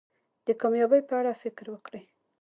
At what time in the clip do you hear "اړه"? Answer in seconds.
1.19-1.39